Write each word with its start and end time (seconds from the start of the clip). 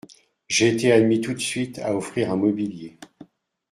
J’ai 0.47 0.67
été 0.69 0.91
admis 0.91 1.21
tout 1.21 1.35
de 1.35 1.37
suite… 1.37 1.77
à 1.77 1.95
offrir 1.95 2.31
un 2.31 2.35
mobilier… 2.35 2.97